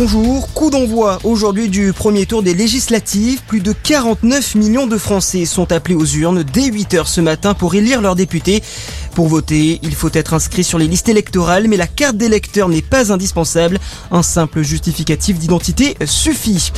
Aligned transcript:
Bonjour, 0.00 0.52
coup 0.52 0.70
d'envoi 0.70 1.18
aujourd'hui 1.24 1.68
du 1.68 1.92
premier 1.92 2.24
tour 2.24 2.44
des 2.44 2.54
législatives. 2.54 3.42
Plus 3.48 3.58
de 3.58 3.72
49 3.72 4.54
millions 4.54 4.86
de 4.86 4.96
Français 4.96 5.44
sont 5.44 5.72
appelés 5.72 5.96
aux 5.96 6.06
urnes 6.06 6.44
dès 6.44 6.70
8h 6.70 7.06
ce 7.06 7.20
matin 7.20 7.52
pour 7.52 7.74
élire 7.74 8.00
leurs 8.00 8.14
députés. 8.14 8.62
Pour 9.16 9.26
voter, 9.26 9.80
il 9.82 9.96
faut 9.96 10.12
être 10.12 10.34
inscrit 10.34 10.62
sur 10.62 10.78
les 10.78 10.86
listes 10.86 11.08
électorales, 11.08 11.66
mais 11.66 11.76
la 11.76 11.88
carte 11.88 12.16
d'électeur 12.16 12.68
n'est 12.68 12.80
pas 12.80 13.12
indispensable. 13.12 13.80
Un 14.12 14.22
simple 14.22 14.62
justificatif 14.62 15.36
d'identité 15.36 15.96
suffit. 16.04 16.70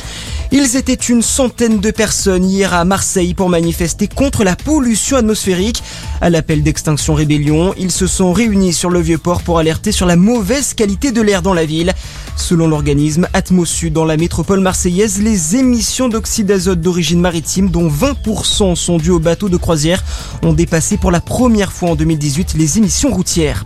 Ils 0.51 0.75
étaient 0.75 0.93
une 0.95 1.21
centaine 1.21 1.79
de 1.79 1.91
personnes 1.91 2.43
hier 2.43 2.73
à 2.73 2.85
Marseille 2.85 3.35
pour 3.35 3.49
manifester 3.49 4.07
contre 4.07 4.43
la 4.43 4.55
pollution 4.55 5.17
atmosphérique. 5.17 5.83
À 6.21 6.31
l'appel 6.31 6.63
d'Extinction 6.63 7.13
Rébellion, 7.13 7.75
ils 7.77 7.91
se 7.91 8.07
sont 8.07 8.33
réunis 8.33 8.73
sur 8.73 8.89
le 8.89 8.99
Vieux-Port 8.99 9.43
pour 9.43 9.59
alerter 9.59 9.91
sur 9.91 10.07
la 10.07 10.15
mauvaise 10.15 10.73
qualité 10.73 11.11
de 11.11 11.21
l'air 11.21 11.43
dans 11.43 11.53
la 11.53 11.65
ville. 11.65 11.93
Selon 12.41 12.67
l'organisme 12.67 13.27
Atmosud 13.33 13.93
dans 13.93 14.03
la 14.03 14.17
métropole 14.17 14.61
marseillaise, 14.61 15.21
les 15.21 15.55
émissions 15.55 16.09
d'oxyde 16.09 16.47
d'azote 16.47 16.81
d'origine 16.81 17.21
maritime, 17.21 17.69
dont 17.69 17.87
20% 17.87 18.75
sont 18.75 18.97
dues 18.97 19.11
aux 19.11 19.19
bateaux 19.19 19.47
de 19.47 19.57
croisière, 19.57 20.03
ont 20.41 20.51
dépassé 20.51 20.97
pour 20.97 21.11
la 21.11 21.21
première 21.21 21.71
fois 21.71 21.91
en 21.91 21.95
2018 21.95 22.55
les 22.55 22.79
émissions 22.79 23.11
routières. 23.11 23.65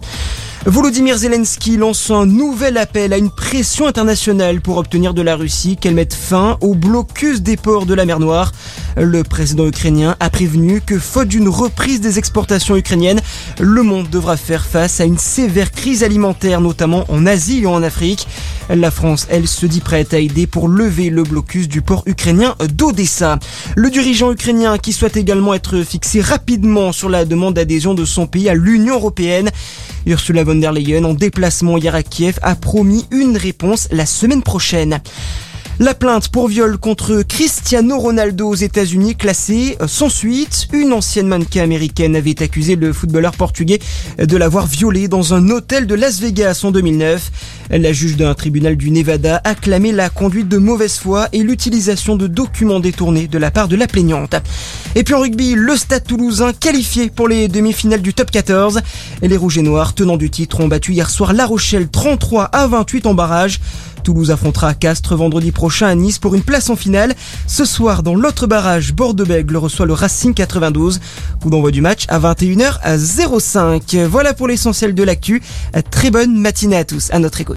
Volodymyr 0.67 1.15
Zelensky 1.15 1.77
lance 1.77 2.09
un 2.09 2.25
nouvel 2.25 2.77
appel 2.77 3.13
à 3.13 3.19
une 3.19 3.29
pression 3.29 3.85
internationale 3.85 4.61
pour 4.61 4.77
obtenir 4.77 5.13
de 5.13 5.21
la 5.21 5.35
Russie 5.35 5.77
qu'elle 5.77 5.93
mette 5.93 6.15
fin 6.15 6.57
au 6.59 6.73
blocus 6.73 7.43
des 7.43 7.55
ports 7.55 7.85
de 7.85 7.93
la 7.93 8.03
mer 8.05 8.19
Noire. 8.19 8.51
Le 8.97 9.21
président 9.23 9.67
ukrainien 9.67 10.15
a 10.19 10.31
prévenu 10.31 10.81
que 10.81 10.97
faute 10.97 11.27
d'une 11.27 11.49
reprise 11.49 12.01
des 12.01 12.17
exportations 12.17 12.75
ukrainiennes, 12.75 13.21
le 13.59 13.83
monde 13.83 14.09
devra 14.09 14.37
faire 14.37 14.65
face 14.65 14.99
à 14.99 15.05
une 15.05 15.19
sévère 15.19 15.71
crise 15.71 16.03
alimentaire, 16.03 16.61
notamment 16.61 17.05
en 17.09 17.27
Asie 17.27 17.61
et 17.61 17.67
en 17.67 17.83
Afrique. 17.83 18.27
La 18.69 18.89
France, 18.89 19.27
elle, 19.29 19.47
se 19.47 19.67
dit 19.67 19.81
prête 19.81 20.15
à 20.15 20.19
aider 20.19 20.47
pour 20.47 20.67
lever 20.67 21.11
le 21.11 21.21
blocus 21.21 21.67
du 21.67 21.83
port 21.83 22.01
ukrainien 22.07 22.55
d'Odessa. 22.73 23.37
Le 23.75 23.91
dirigeant 23.91 24.31
ukrainien 24.31 24.79
qui 24.79 24.93
souhaite 24.93 25.17
également 25.17 25.53
être 25.53 25.83
fixé 25.83 26.21
rapidement 26.21 26.91
sur 26.91 27.09
la 27.09 27.25
demande 27.25 27.53
d'adhésion 27.53 27.93
de 27.93 28.05
son 28.05 28.25
pays 28.25 28.49
à 28.49 28.55
l'Union 28.55 28.95
européenne. 28.95 29.51
Ursula 30.07 30.45
von 30.45 30.61
der 30.61 30.71
Leyen, 30.71 31.03
en 31.05 31.13
déplacement 31.13 31.77
hier 31.77 31.95
à 31.95 32.03
Kiev, 32.03 32.37
a 32.43 32.55
promis 32.55 33.05
une 33.09 33.37
réponse 33.37 33.87
la 33.91 34.05
semaine 34.05 34.43
prochaine. 34.43 35.01
La 35.77 35.93
plainte 35.93 36.29
pour 36.29 36.47
viol 36.47 36.77
contre 36.77 37.21
Cristiano 37.23 37.99
Ronaldo 37.99 38.47
aux 38.47 38.55
États-Unis 38.55 39.17
classée 39.17 39.77
sans 39.87 40.07
suite. 40.07 40.69
Une 40.71 40.93
ancienne 40.93 41.27
mannequin 41.27 41.63
américaine 41.63 42.15
avait 42.15 42.41
accusé 42.41 42.77
le 42.77 42.93
footballeur 42.93 43.33
portugais 43.33 43.79
de 44.17 44.37
l'avoir 44.37 44.67
violé 44.67 45.09
dans 45.09 45.33
un 45.33 45.49
hôtel 45.49 45.85
de 45.85 45.93
Las 45.93 46.21
Vegas 46.21 46.61
en 46.63 46.71
2009. 46.71 47.29
La 47.71 47.91
juge 47.91 48.15
d'un 48.15 48.33
tribunal 48.35 48.77
du 48.77 48.89
Nevada 48.89 49.41
a 49.43 49.53
clamé 49.53 49.91
la 49.91 50.09
conduite 50.09 50.47
de 50.47 50.57
mauvaise 50.57 50.97
foi 50.97 51.27
et 51.33 51.43
l'utilisation 51.43 52.15
de 52.15 52.27
documents 52.27 52.79
détournés 52.79 53.27
de 53.27 53.37
la 53.37 53.51
part 53.51 53.67
de 53.67 53.75
la 53.75 53.87
plaignante. 53.87 54.35
Et 54.95 55.03
puis 55.03 55.13
en 55.13 55.19
rugby, 55.19 55.55
le 55.55 55.75
Stade 55.75 56.05
toulousain 56.05 56.53
qualifié 56.53 57.09
pour 57.09 57.27
les 57.27 57.49
demi-finales 57.49 58.01
du 58.01 58.13
top 58.13 58.31
14. 58.31 58.79
Les 59.21 59.35
Rouges 59.35 59.57
et 59.57 59.61
Noirs, 59.61 59.93
tenants 59.93 60.15
du 60.15 60.29
titre, 60.29 60.61
ont 60.61 60.69
battu 60.69 60.93
hier 60.93 61.09
soir 61.09 61.33
La 61.33 61.45
Rochelle 61.45 61.89
33 61.89 62.45
à 62.45 62.65
28 62.65 63.07
en 63.07 63.13
barrage. 63.13 63.59
Toulouse 64.05 64.29
affrontera 64.29 64.75
Castres 64.75 65.15
vendredi 65.15 65.51
prochain 65.51 65.87
à 65.87 65.95
Nice 65.95 66.19
pour 66.19 66.35
une 66.35 66.43
place 66.43 66.69
en 66.69 66.75
finale. 66.75 67.15
Ce 67.47 67.65
soir, 67.65 68.03
dans 68.03 68.13
l'autre 68.13 68.45
barrage, 68.45 68.93
Bordeaux-Bègle 68.93 69.57
reçoit 69.57 69.87
le 69.87 69.93
Racing 69.93 70.35
92. 70.35 71.01
Coup 71.41 71.49
d'envoi 71.49 71.71
du 71.71 71.81
match 71.81 72.05
à 72.07 72.19
21h 72.19 72.77
à 72.83 72.97
05. 72.99 73.95
Voilà 74.07 74.35
pour 74.35 74.47
l'essentiel 74.47 74.93
de 74.93 75.01
l'actu. 75.01 75.41
Très 75.89 76.11
bonne 76.11 76.37
matinée 76.37 76.77
à 76.77 76.85
tous. 76.85 77.09
À 77.11 77.17
notre 77.17 77.41
écoute. 77.41 77.53